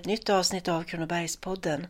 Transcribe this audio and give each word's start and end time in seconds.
ett 0.00 0.06
nytt 0.06 0.30
avsnitt 0.30 0.68
av 0.68 0.82
Kronobergspodden 0.82 1.86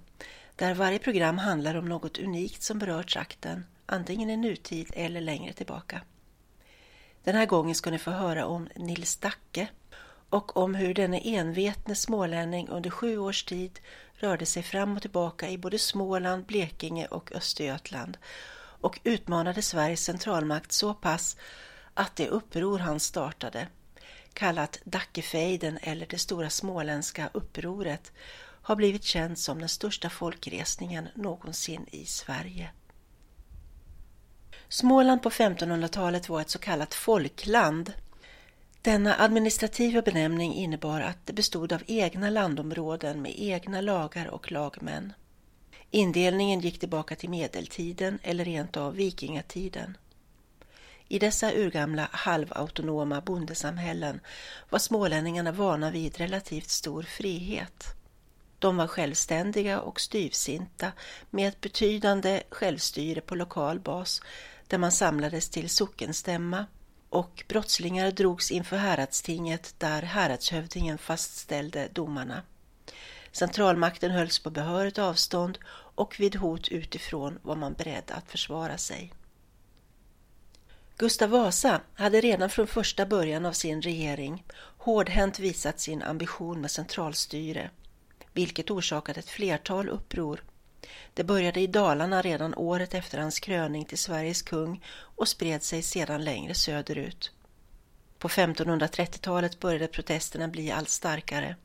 där 0.57 0.75
varje 0.75 0.99
program 0.99 1.38
handlar 1.38 1.75
om 1.75 1.88
något 1.88 2.19
unikt 2.19 2.63
som 2.63 2.79
berör 2.79 3.03
trakten, 3.03 3.67
antingen 3.87 4.31
i 4.31 4.37
nutid 4.37 4.90
eller 4.93 5.21
längre 5.21 5.53
tillbaka. 5.53 6.01
Den 7.25 7.35
här 7.35 7.47
gången 7.47 7.75
ska 7.75 7.90
ni 7.90 7.99
få 7.99 8.11
höra 8.11 8.47
om 8.47 8.69
Nils 8.76 9.17
Dacke 9.17 9.69
och 10.31 10.57
om 10.57 10.75
hur 10.75 10.94
denne 10.94 11.19
envetne 11.19 11.94
smålänning 11.94 12.69
under 12.69 12.90
sju 12.90 13.19
års 13.19 13.44
tid 13.44 13.81
rörde 14.15 14.47
sig 14.47 14.63
fram 14.63 14.97
och 14.97 15.03
tillbaka 15.03 15.49
i 15.51 15.58
både 15.58 15.79
Småland, 15.79 16.45
Blekinge 16.47 17.06
och 17.06 17.33
Östergötland 17.33 18.19
och 18.81 19.01
utmanade 19.05 19.62
Sveriges 19.62 20.05
centralmakt 20.05 20.73
så 20.73 20.95
pass 20.95 21.37
att 21.95 22.17
det 22.17 22.29
uppror 22.29 22.79
han 22.79 23.01
startade 23.01 23.69
kallat 24.34 24.80
Dackefejden 24.84 25.79
eller 25.83 26.07
det 26.07 26.19
stora 26.19 26.51
småländska 26.51 27.30
upproret, 27.34 28.12
har 28.62 28.77
blivit 28.77 29.05
känd 29.05 29.39
som 29.39 29.59
den 29.59 29.69
största 29.69 30.11
folkresningen 30.11 31.09
någonsin 31.15 31.87
i 31.91 32.05
Sverige. 32.05 32.70
Småland 34.69 35.23
på 35.23 35.30
1500-talet 35.30 36.29
var 36.29 36.41
ett 36.41 36.51
så 36.51 36.59
kallat 36.59 36.95
folkland. 36.95 37.93
Denna 38.83 39.16
administrativa 39.19 40.03
benämning 40.03 40.55
innebar 40.55 41.01
att 41.01 41.27
det 41.27 41.33
bestod 41.33 41.73
av 41.73 41.83
egna 41.87 42.31
landområden 42.31 43.23
med 43.23 43.34
egna 43.37 43.81
lagar 43.81 44.27
och 44.27 44.53
lagmän. 44.53 45.12
Indelningen 45.91 46.61
gick 46.61 46.81
tillbaka 46.81 47.17
till 47.17 47.31
medeltiden 47.31 48.19
eller 48.23 48.45
rent 48.45 48.77
av 48.77 48.95
vikingatiden. 48.95 49.97
I 51.12 51.19
dessa 51.19 51.53
urgamla 51.53 52.08
halvautonoma 52.12 53.20
bondesamhällen 53.20 54.20
var 54.69 54.78
smålänningarna 54.78 55.52
vana 55.52 55.91
vid 55.91 56.19
relativt 56.19 56.70
stor 56.70 57.02
frihet. 57.02 57.84
De 58.58 58.77
var 58.77 58.86
självständiga 58.86 59.80
och 59.80 60.00
styvsinta 60.00 60.92
med 61.30 61.48
ett 61.48 61.61
betydande 61.61 62.42
självstyre 62.50 63.20
på 63.20 63.34
lokal 63.34 63.80
bas 63.80 64.22
där 64.67 64.78
man 64.78 64.92
samlades 64.92 65.48
till 65.48 65.70
sockenstämma 65.70 66.67
och 67.08 67.45
brottslingar 67.48 68.11
drogs 68.11 68.50
inför 68.50 68.77
häradstinget 68.77 69.74
där 69.78 70.02
häradshövdingen 70.02 70.98
fastställde 70.98 71.89
domarna. 71.92 72.42
Centralmakten 73.33 74.11
hölls 74.11 74.39
på 74.39 74.50
behörigt 74.50 74.98
avstånd 74.98 75.58
och 75.95 76.20
vid 76.20 76.36
hot 76.36 76.69
utifrån 76.69 77.39
var 77.42 77.56
man 77.56 77.72
beredd 77.72 78.11
att 78.11 78.30
försvara 78.30 78.78
sig. 78.78 79.12
Gustav 81.01 81.31
Vasa 81.31 81.81
hade 81.95 82.20
redan 82.20 82.51
från 82.51 82.67
första 82.67 83.06
början 83.06 83.47
av 83.47 83.53
sin 83.53 83.83
regering 83.83 84.45
hårdhänt 84.79 85.39
visat 85.39 85.81
sin 85.81 86.03
ambition 86.03 86.61
med 86.61 86.70
centralstyre, 86.70 87.70
vilket 88.33 88.70
orsakade 88.70 89.20
ett 89.20 89.29
flertal 89.29 89.89
uppror. 89.89 90.45
Det 91.15 91.25
började 91.25 91.61
i 91.61 91.67
Dalarna 91.67 92.23
redan 92.23 92.55
året 92.55 92.95
efter 92.95 93.19
hans 93.19 93.41
kröning 93.41 93.84
till 93.84 93.98
Sveriges 93.98 94.42
kung 94.42 94.84
och 95.17 95.29
spred 95.29 95.62
sig 95.62 95.83
sedan 95.83 96.25
längre 96.25 96.55
söderut. 96.55 97.33
På 98.19 98.29
1530-talet 98.29 99.61
började 99.61 99.87
protesterna 99.87 100.48
bli 100.48 100.70
allt 100.70 100.89
starkare. 100.89 101.57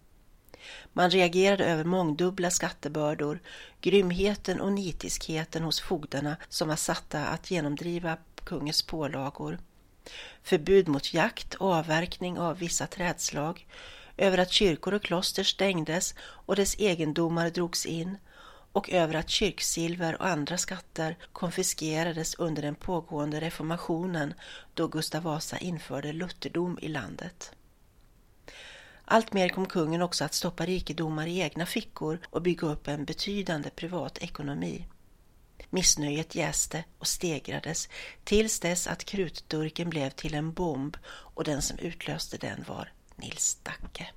Man 0.93 1.09
reagerade 1.09 1.65
över 1.65 1.83
mångdubbla 1.83 2.51
skattebördor, 2.51 3.39
grymheten 3.81 4.61
och 4.61 4.73
nitiskheten 4.73 5.63
hos 5.63 5.81
fogdarna 5.81 6.37
som 6.49 6.67
var 6.67 6.75
satta 6.75 7.25
att 7.25 7.51
genomdriva 7.51 8.17
kungens 8.45 8.81
pålagor, 8.81 9.59
förbud 10.43 10.87
mot 10.87 11.13
jakt 11.13 11.53
och 11.53 11.73
avverkning 11.73 12.39
av 12.39 12.57
vissa 12.57 12.87
trädslag, 12.87 13.67
över 14.17 14.37
att 14.37 14.51
kyrkor 14.51 14.93
och 14.93 15.03
kloster 15.03 15.43
stängdes 15.43 16.15
och 16.19 16.55
dess 16.55 16.75
egendomar 16.79 17.49
drogs 17.49 17.85
in 17.85 18.17
och 18.71 18.89
över 18.89 19.13
att 19.13 19.29
kyrksilver 19.29 20.21
och 20.21 20.27
andra 20.27 20.57
skatter 20.57 21.17
konfiskerades 21.33 22.35
under 22.35 22.61
den 22.61 22.75
pågående 22.75 23.39
reformationen 23.39 24.33
då 24.73 24.87
Gustav 24.87 25.23
Vasa 25.23 25.57
införde 25.57 26.13
lutherdom 26.13 26.79
i 26.81 26.87
landet. 26.87 27.51
Alltmer 29.05 29.49
kom 29.49 29.65
kungen 29.65 30.01
också 30.01 30.23
att 30.23 30.33
stoppa 30.33 30.65
rikedomar 30.65 31.27
i 31.27 31.39
egna 31.39 31.65
fickor 31.65 32.19
och 32.29 32.41
bygga 32.41 32.67
upp 32.67 32.87
en 32.87 33.05
betydande 33.05 33.69
privatekonomi. 33.69 34.85
Missnöjet 35.69 36.35
jäste 36.35 36.83
och 36.99 37.07
stegrades 37.07 37.89
tills 38.23 38.59
dess 38.59 38.87
att 38.87 39.05
krutdurken 39.05 39.89
blev 39.89 40.09
till 40.09 40.33
en 40.33 40.53
bomb 40.53 40.97
och 41.07 41.43
den 41.43 41.61
som 41.61 41.79
utlöste 41.79 42.37
den 42.37 42.65
var 42.67 42.91
Nils 43.15 43.57
Dacke. 43.63 44.07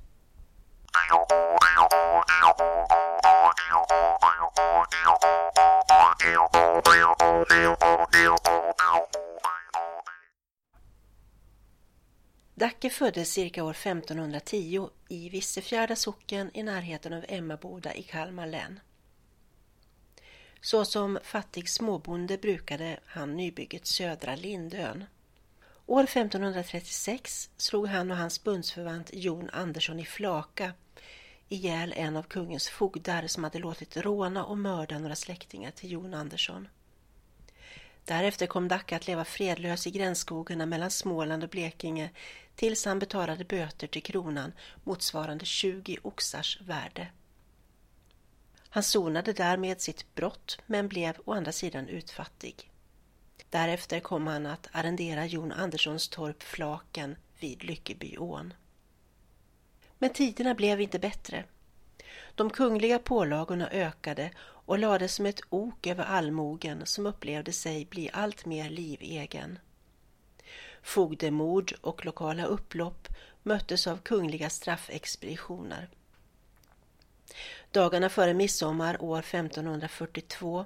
Dacke 12.55 12.91
föddes 12.91 13.33
cirka 13.33 13.65
år 13.65 13.71
1510 13.71 14.89
i 15.09 15.29
Vissefjärda 15.29 15.97
socken 15.97 16.51
i 16.55 16.63
närheten 16.63 17.13
av 17.13 17.25
Emmaboda 17.29 17.95
i 17.95 18.03
Kalmar 18.03 18.47
län. 18.47 18.81
Såsom 20.61 21.19
fattig 21.23 21.69
småbonde 21.69 22.39
brukade 22.39 23.01
han 23.07 23.37
nybygget 23.37 23.87
Södra 23.87 24.37
Lindön. 24.37 25.05
År 25.87 26.05
1536 26.05 27.51
slog 27.57 27.87
han 27.87 28.11
och 28.11 28.17
hans 28.17 28.45
bundsförvant 28.45 29.11
Jon 29.13 29.51
Andersson 29.51 30.01
i 30.01 30.05
Flaka 30.05 30.73
ihjäl 31.49 31.95
en 31.97 32.17
av 32.17 32.23
kungens 32.23 32.69
fogdar 32.69 33.27
som 33.27 33.45
hade 33.45 33.59
låtit 33.59 33.97
råna 33.97 34.45
och 34.45 34.59
mörda 34.59 34.99
några 34.99 35.17
släktingar 35.17 35.71
till 35.71 35.91
Jon 35.91 36.15
Andersson. 36.15 36.69
Därefter 38.05 38.47
kom 38.47 38.69
Dacke 38.69 38.97
att 38.97 39.07
leva 39.07 39.25
fredlös 39.25 39.87
i 39.87 39.91
gränsskogarna 39.91 40.67
mellan 40.67 40.91
Småland 40.91 41.45
och 41.45 41.51
Blekinge 41.51 42.11
tills 42.55 42.85
han 42.85 42.99
betalade 42.99 43.45
böter 43.45 43.87
till 43.87 44.03
kronan 44.03 44.53
motsvarande 44.85 45.45
20 45.45 45.99
oxars 46.03 46.61
värde. 46.61 47.09
Han 48.71 48.83
sonade 48.83 49.33
därmed 49.33 49.81
sitt 49.81 50.15
brott 50.15 50.59
men 50.67 50.89
blev 50.89 51.17
å 51.25 51.33
andra 51.33 51.53
sidan 51.53 51.89
utfattig. 51.89 52.71
Därefter 53.51 54.01
kom 54.01 54.27
han 54.27 54.47
att 54.47 54.69
arrendera 54.73 55.27
Jon 55.27 55.53
Anderssons 55.53 56.09
torp 56.09 56.43
Flaken 56.43 57.17
vid 57.41 57.65
Lyckebyån. 57.65 58.55
Men 59.99 60.11
tiderna 60.11 60.55
blev 60.55 60.81
inte 60.81 60.99
bättre. 60.99 61.45
De 62.35 62.51
kungliga 62.51 62.99
pålagorna 62.99 63.71
ökade 63.71 64.31
och 64.41 64.79
lades 64.79 65.15
som 65.15 65.27
ett 65.27 65.41
ok 65.51 65.87
över 65.87 66.05
allmogen 66.05 66.87
som 66.87 67.07
upplevde 67.07 67.53
sig 67.53 67.85
bli 67.85 68.11
allt 68.13 68.47
mer 68.47 68.71
livegen. 68.71 69.59
Fogdemord 70.83 71.75
och 71.81 72.05
lokala 72.05 72.45
upplopp 72.45 73.09
möttes 73.43 73.87
av 73.87 73.97
kungliga 73.97 74.51
straffexpeditioner. 74.51 75.89
Dagarna 77.71 78.09
före 78.09 78.35
midsommar 78.35 79.03
år 79.03 79.19
1542 79.19 80.65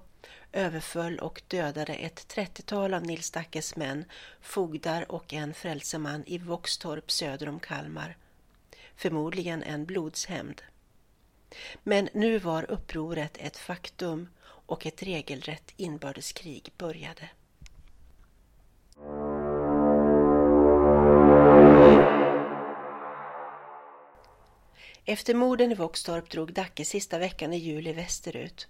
överföll 0.52 1.18
och 1.18 1.42
dödade 1.48 1.94
ett 1.94 2.28
trettiotal 2.28 2.94
av 2.94 3.02
Nils 3.02 3.30
Dackes 3.30 3.76
män, 3.76 4.04
fogdar 4.40 5.12
och 5.12 5.32
en 5.32 5.54
frälseman 5.54 6.24
i 6.26 6.38
Våxtorp 6.38 7.10
söder 7.10 7.48
om 7.48 7.60
Kalmar. 7.60 8.16
Förmodligen 8.96 9.62
en 9.62 9.84
blodshämnd. 9.84 10.62
Men 11.82 12.08
nu 12.12 12.38
var 12.38 12.70
upproret 12.70 13.36
ett 13.40 13.56
faktum 13.56 14.28
och 14.44 14.86
ett 14.86 15.02
regelrätt 15.02 15.72
inbördeskrig 15.76 16.72
började. 16.78 17.30
Efter 25.04 25.34
morden 25.34 25.72
i 25.72 25.74
Våxtorp 25.74 26.30
drog 26.30 26.52
Dacke 26.52 26.84
sista 26.84 27.18
veckan 27.18 27.52
i 27.52 27.56
juli 27.56 27.92
västerut. 27.92 28.68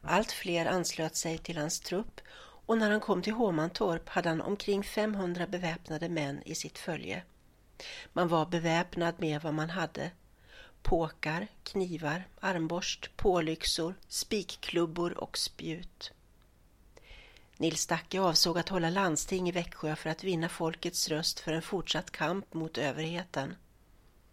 Allt 0.00 0.32
fler 0.32 0.66
anslöt 0.66 1.16
sig 1.16 1.38
till 1.38 1.58
hans 1.58 1.80
trupp 1.80 2.20
och 2.66 2.78
när 2.78 2.90
han 2.90 3.00
kom 3.00 3.22
till 3.22 3.32
Håmantorp 3.32 4.08
hade 4.08 4.28
han 4.28 4.40
omkring 4.40 4.84
500 4.84 5.46
beväpnade 5.46 6.08
män 6.08 6.42
i 6.44 6.54
sitt 6.54 6.78
följe. 6.78 7.22
Man 8.12 8.28
var 8.28 8.46
beväpnad 8.46 9.14
med 9.18 9.42
vad 9.42 9.54
man 9.54 9.70
hade. 9.70 10.10
Påkar, 10.82 11.46
knivar, 11.62 12.28
armborst, 12.40 13.10
pålyxor, 13.16 13.94
spikklubbor 14.08 15.18
och 15.18 15.38
spjut. 15.38 16.12
Nils 17.56 17.86
Dacke 17.86 18.20
avsåg 18.20 18.58
att 18.58 18.68
hålla 18.68 18.90
landsting 18.90 19.48
i 19.48 19.52
Växjö 19.52 19.96
för 19.96 20.10
att 20.10 20.24
vinna 20.24 20.48
folkets 20.48 21.08
röst 21.08 21.40
för 21.40 21.52
en 21.52 21.62
fortsatt 21.62 22.10
kamp 22.10 22.54
mot 22.54 22.78
överheten. 22.78 23.54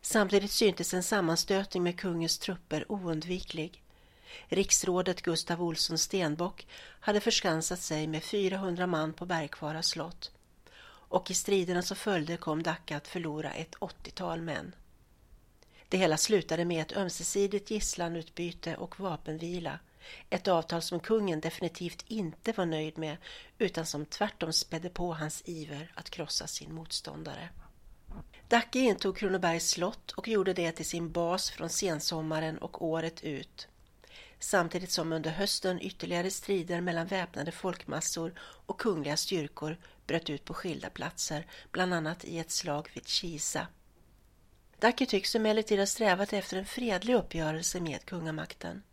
Samtidigt 0.09 0.51
syntes 0.51 0.93
en 0.93 1.03
sammanstötning 1.03 1.83
med 1.83 1.99
kungens 1.99 2.37
trupper 2.37 2.91
oundviklig. 2.91 3.83
Riksrådet 4.47 5.21
Gustav 5.21 5.63
Olsson 5.63 5.97
Stenbock 5.97 6.67
hade 6.99 7.19
förskansat 7.19 7.79
sig 7.79 8.07
med 8.07 8.23
400 8.23 8.87
man 8.87 9.13
på 9.13 9.25
Bergkvara 9.25 9.83
slott 9.83 10.31
och 10.85 11.31
i 11.31 11.33
striderna 11.33 11.81
som 11.81 11.97
följde 11.97 12.37
kom 12.37 12.63
Dacke 12.63 12.97
att 12.97 13.07
förlora 13.07 13.51
ett 13.51 13.75
80-tal 13.75 14.41
män. 14.41 14.75
Det 15.89 15.97
hela 15.97 16.17
slutade 16.17 16.65
med 16.65 16.81
ett 16.81 16.97
ömsesidigt 16.97 17.71
gisslanutbyte 17.71 18.75
och 18.75 18.99
vapenvila. 18.99 19.79
Ett 20.29 20.47
avtal 20.47 20.81
som 20.81 20.99
kungen 20.99 21.41
definitivt 21.41 22.05
inte 22.07 22.51
var 22.51 22.65
nöjd 22.65 22.97
med 22.97 23.17
utan 23.57 23.85
som 23.85 24.05
tvärtom 24.05 24.53
spädde 24.53 24.89
på 24.89 25.13
hans 25.13 25.43
iver 25.45 25.91
att 25.95 26.09
krossa 26.09 26.47
sin 26.47 26.73
motståndare. 26.73 27.49
Dacke 28.49 28.79
intog 28.79 29.17
Kronobergs 29.17 29.69
slott 29.69 30.11
och 30.11 30.27
gjorde 30.27 30.53
det 30.53 30.71
till 30.71 30.85
sin 30.85 31.11
bas 31.11 31.49
från 31.49 31.69
sensommaren 31.69 32.57
och 32.57 32.85
året 32.85 33.23
ut. 33.23 33.67
Samtidigt 34.39 34.91
som 34.91 35.13
under 35.13 35.31
hösten 35.31 35.81
ytterligare 35.81 36.31
strider 36.31 36.81
mellan 36.81 37.07
väpnade 37.07 37.51
folkmassor 37.51 38.33
och 38.39 38.79
kungliga 38.79 39.17
styrkor 39.17 39.77
bröt 40.05 40.29
ut 40.29 40.45
på 40.45 40.53
skilda 40.53 40.89
platser, 40.89 41.45
bland 41.71 41.93
annat 41.93 42.25
i 42.25 42.39
ett 42.39 42.51
slag 42.51 42.89
vid 42.93 43.07
Kisa. 43.07 43.67
Dacke 44.79 45.05
tycks 45.05 45.35
emellertid 45.35 45.79
ha 45.79 45.85
strävat 45.85 46.33
efter 46.33 46.57
en 46.57 46.65
fredlig 46.65 47.13
uppgörelse 47.15 47.79
med 47.79 48.05
kungamakten. 48.05 48.83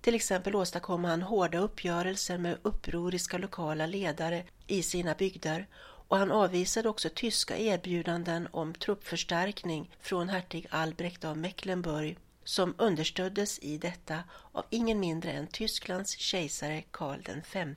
Till 0.00 0.14
exempel 0.14 0.56
åstadkom 0.56 1.04
han 1.04 1.22
hårda 1.22 1.58
uppgörelser 1.58 2.38
med 2.38 2.58
upproriska 2.62 3.38
lokala 3.38 3.86
ledare 3.86 4.44
i 4.66 4.82
sina 4.82 5.14
bygder 5.14 5.66
och 6.08 6.18
han 6.18 6.32
avvisade 6.32 6.88
också 6.88 7.08
tyska 7.14 7.58
erbjudanden 7.58 8.48
om 8.50 8.74
truppförstärkning 8.74 9.90
från 10.00 10.28
hertig 10.28 10.66
Albrecht 10.70 11.24
av 11.24 11.38
Mecklenburg 11.38 12.18
som 12.44 12.74
understöddes 12.78 13.58
i 13.58 13.78
detta 13.78 14.22
av 14.52 14.64
ingen 14.70 15.00
mindre 15.00 15.32
än 15.32 15.46
Tysklands 15.46 16.18
kejsare 16.18 16.82
Karl 16.90 17.20
V. 17.52 17.74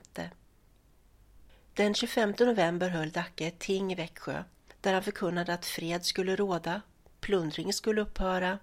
Den 1.74 1.94
25 1.94 2.34
november 2.40 2.88
höll 2.88 3.10
Dacke 3.10 3.46
ett 3.46 3.58
ting 3.58 3.92
i 3.92 3.94
Växjö 3.94 4.44
där 4.80 4.94
han 4.94 5.02
förkunnade 5.02 5.54
att 5.54 5.66
fred 5.66 6.04
skulle 6.04 6.36
råda, 6.36 6.80
plundring 7.20 7.72
skulle 7.72 8.00
upphöra, 8.00 8.58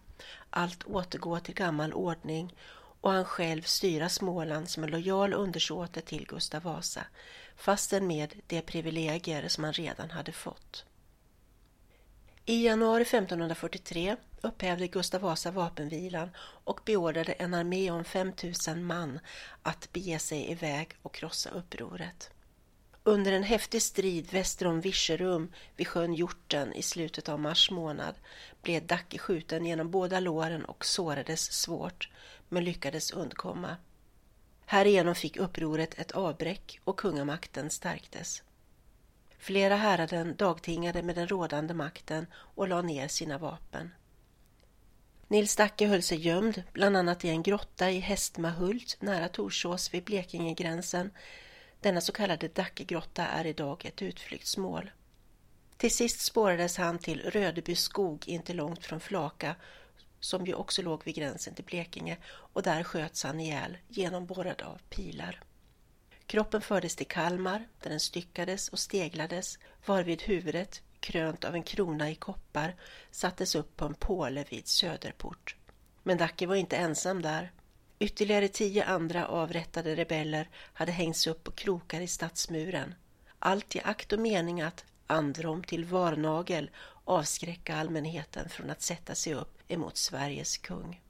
allt 0.49 0.83
återgå 0.83 1.39
till 1.39 1.53
gammal 1.53 1.93
ordning 1.93 2.55
och 3.07 3.13
han 3.13 3.25
själv 3.25 3.61
styra 3.61 4.09
Småland 4.09 4.69
som 4.69 4.83
en 4.83 4.91
lojal 4.91 5.33
undersåte 5.33 6.01
till 6.01 6.27
Gustav 6.27 6.63
Vasa, 6.63 7.05
fastän 7.55 8.07
med 8.07 8.33
de 8.47 8.61
privilegier 8.61 9.47
som 9.47 9.63
han 9.63 9.73
redan 9.73 10.11
hade 10.11 10.31
fått. 10.31 10.85
I 12.45 12.65
januari 12.65 13.01
1543 13.01 14.15
upphävde 14.41 14.87
Gustav 14.87 15.21
Vasa 15.21 15.51
vapenvilan 15.51 16.29
och 16.39 16.79
beordrade 16.85 17.31
en 17.31 17.53
armé 17.53 17.91
om 17.91 18.03
5000 18.03 18.85
man 18.85 19.19
att 19.63 19.93
bege 19.93 20.19
sig 20.19 20.51
iväg 20.51 20.89
och 21.01 21.13
krossa 21.13 21.49
upproret. 21.49 22.31
Under 23.07 23.31
en 23.31 23.43
häftig 23.43 23.81
strid 23.81 24.33
väster 24.33 24.67
om 24.67 24.81
Virserum 24.81 25.53
vid 25.75 25.87
sjön 25.87 26.13
Hjorten 26.13 26.73
i 26.73 26.81
slutet 26.81 27.29
av 27.29 27.39
mars 27.39 27.71
månad 27.71 28.15
blev 28.61 28.87
Dacke 28.87 29.17
skjuten 29.17 29.65
genom 29.65 29.91
båda 29.91 30.19
låren 30.19 30.65
och 30.65 30.85
sårades 30.85 31.51
svårt, 31.51 32.09
men 32.49 32.63
lyckades 32.63 33.11
undkomma. 33.11 33.75
Härigenom 34.65 35.15
fick 35.15 35.37
upproret 35.37 35.99
ett 35.99 36.11
avbräck 36.11 36.79
och 36.83 36.99
kungamakten 36.99 37.69
stärktes. 37.69 38.43
Flera 39.37 39.75
häraden 39.75 40.35
dagtingade 40.35 41.03
med 41.03 41.15
den 41.15 41.27
rådande 41.27 41.73
makten 41.73 42.25
och 42.33 42.67
lade 42.67 42.87
ner 42.87 43.07
sina 43.07 43.37
vapen. 43.37 43.89
Nils 45.27 45.55
Dacke 45.55 45.87
höll 45.87 46.03
sig 46.03 46.17
gömd, 46.17 46.63
bland 46.73 46.97
annat 46.97 47.25
i 47.25 47.29
en 47.29 47.43
grotta 47.43 47.91
i 47.91 47.99
Hästmahult 47.99 48.97
nära 48.99 49.29
Torsås 49.29 49.93
vid 49.93 50.03
Blekingegränsen. 50.03 51.11
Denna 51.81 52.01
så 52.01 52.11
kallade 52.11 52.47
Dackegrotta 52.47 53.27
är 53.27 53.45
idag 53.45 53.85
ett 53.85 54.01
utflyktsmål. 54.01 54.91
Till 55.77 55.95
sist 55.95 56.19
spårades 56.19 56.77
han 56.77 56.99
till 56.99 57.21
Rödeby 57.21 57.75
skog 57.75 58.27
inte 58.27 58.53
långt 58.53 58.85
från 58.85 58.99
Flaka 58.99 59.55
som 60.19 60.45
ju 60.45 60.53
också 60.53 60.81
låg 60.81 61.03
vid 61.05 61.15
gränsen 61.15 61.53
till 61.53 61.65
Blekinge 61.65 62.17
och 62.27 62.63
där 62.63 62.83
sköts 62.83 63.23
han 63.23 63.39
ihjäl 63.39 63.77
genomborrad 63.87 64.61
av 64.61 64.81
pilar. 64.89 65.41
Kroppen 66.25 66.61
fördes 66.61 66.95
till 66.95 67.07
Kalmar 67.07 67.67
där 67.81 67.89
den 67.89 67.99
styckades 67.99 68.69
och 68.69 68.79
steglades 68.79 69.59
varvid 69.85 70.21
huvudet, 70.21 70.81
krönt 70.99 71.45
av 71.45 71.55
en 71.55 71.63
krona 71.63 72.09
i 72.11 72.15
koppar, 72.15 72.75
sattes 73.11 73.55
upp 73.55 73.77
på 73.77 73.85
en 73.85 73.93
påle 73.93 74.45
vid 74.49 74.67
Söderport. 74.67 75.55
Men 76.03 76.17
Dacke 76.17 76.47
var 76.47 76.55
inte 76.55 76.77
ensam 76.77 77.21
där. 77.21 77.51
Ytterligare 77.99 78.47
tio 78.47 78.85
andra 78.85 79.27
avrättade 79.27 79.95
rebeller 79.95 80.49
hade 80.73 80.91
hängts 80.91 81.27
upp 81.27 81.43
på 81.43 81.51
krokar 81.51 82.01
i 82.01 82.07
stadsmuren. 82.07 82.95
Allt 83.39 83.75
i 83.75 83.81
akt 83.83 84.13
och 84.13 84.19
mening 84.19 84.61
att 84.61 84.85
androm 85.07 85.63
till 85.63 85.85
varnagel 85.85 86.69
avskräcka 87.05 87.75
allmänheten 87.75 88.49
från 88.49 88.69
att 88.69 88.81
sätta 88.81 89.15
sig 89.15 89.33
upp 89.33 89.61
emot 89.67 89.97
Sveriges 89.97 90.57
kung. 90.57 91.01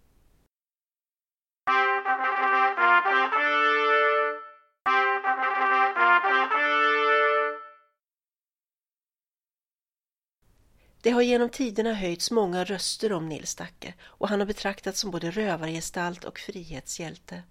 Det 11.07 11.11
har 11.11 11.21
genom 11.21 11.49
tiderna 11.49 11.93
höjts 11.93 12.31
många 12.31 12.63
röster 12.63 13.11
om 13.13 13.29
Nils 13.29 13.55
Dacke 13.55 13.93
och 14.03 14.29
han 14.29 14.39
har 14.39 14.47
betraktats 14.47 14.99
som 14.99 15.11
både 15.11 15.31
rövargestalt 15.31 16.23
och 16.23 16.39
frihetshjälte. 16.39 17.43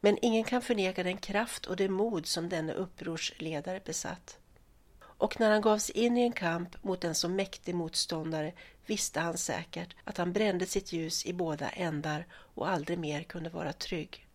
Men 0.00 0.18
ingen 0.22 0.44
kan 0.44 0.62
förneka 0.62 1.02
den 1.02 1.16
kraft 1.16 1.66
och 1.66 1.76
det 1.76 1.88
mod 1.88 2.26
som 2.26 2.48
denne 2.48 2.72
upprorsledare 2.72 3.80
besatt. 3.84 4.38
Och 5.02 5.40
när 5.40 5.50
han 5.50 5.60
gav 5.60 5.78
sig 5.78 5.98
in 5.98 6.16
i 6.16 6.22
en 6.22 6.32
kamp 6.32 6.84
mot 6.84 7.04
en 7.04 7.14
så 7.14 7.28
mäktig 7.28 7.74
motståndare 7.74 8.52
visste 8.86 9.20
han 9.20 9.38
säkert 9.38 9.96
att 10.04 10.16
han 10.16 10.32
brände 10.32 10.66
sitt 10.66 10.92
ljus 10.92 11.26
i 11.26 11.32
båda 11.32 11.68
ändar 11.68 12.26
och 12.32 12.68
aldrig 12.68 12.98
mer 12.98 13.22
kunde 13.22 13.50
vara 13.50 13.72
trygg. 13.72 14.26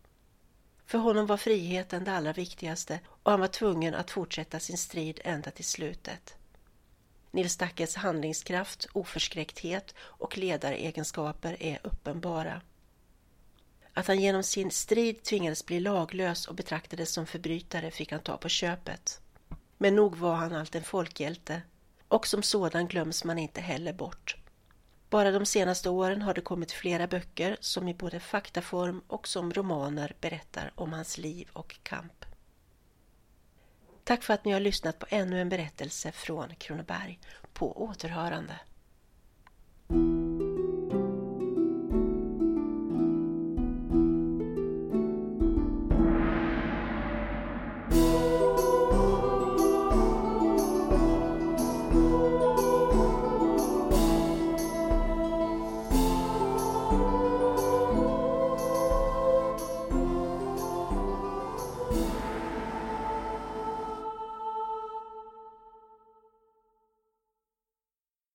För 0.86 0.98
honom 0.98 1.26
var 1.26 1.36
friheten 1.36 2.04
det 2.04 2.12
allra 2.12 2.32
viktigaste 2.32 3.00
och 3.22 3.30
han 3.30 3.40
var 3.40 3.48
tvungen 3.48 3.94
att 3.94 4.10
fortsätta 4.10 4.60
sin 4.60 4.78
strid 4.78 5.20
ända 5.24 5.50
till 5.50 5.64
slutet. 5.64 6.36
Nils 7.36 7.56
Dackes 7.56 7.96
handlingskraft, 7.96 8.86
oförskräckthet 8.92 9.94
och 9.98 10.38
ledaregenskaper 10.38 11.62
är 11.62 11.78
uppenbara. 11.82 12.62
Att 13.92 14.06
han 14.06 14.20
genom 14.20 14.42
sin 14.42 14.70
strid 14.70 15.22
tvingades 15.22 15.66
bli 15.66 15.80
laglös 15.80 16.46
och 16.46 16.54
betraktades 16.54 17.12
som 17.12 17.26
förbrytare 17.26 17.90
fick 17.90 18.12
han 18.12 18.20
ta 18.20 18.36
på 18.36 18.48
köpet. 18.48 19.20
Men 19.78 19.94
nog 19.94 20.16
var 20.16 20.34
han 20.34 20.54
allt 20.54 20.74
en 20.74 20.84
folkhjälte 20.84 21.62
och 22.08 22.26
som 22.26 22.42
sådan 22.42 22.88
glöms 22.88 23.24
man 23.24 23.38
inte 23.38 23.60
heller 23.60 23.92
bort. 23.92 24.36
Bara 25.10 25.30
de 25.30 25.46
senaste 25.46 25.90
åren 25.90 26.22
har 26.22 26.34
det 26.34 26.40
kommit 26.40 26.72
flera 26.72 27.06
böcker 27.06 27.56
som 27.60 27.88
i 27.88 27.94
både 27.94 28.20
faktaform 28.20 29.02
och 29.06 29.28
som 29.28 29.52
romaner 29.52 30.14
berättar 30.20 30.72
om 30.74 30.92
hans 30.92 31.18
liv 31.18 31.48
och 31.52 31.76
kamp. 31.82 32.24
Tack 34.06 34.22
för 34.22 34.34
att 34.34 34.44
ni 34.44 34.52
har 34.52 34.60
lyssnat 34.60 34.98
på 34.98 35.06
ännu 35.08 35.40
en 35.40 35.48
berättelse 35.48 36.12
från 36.12 36.54
Kronoberg. 36.58 37.18
På 37.52 37.82
återhörande. 37.82 38.54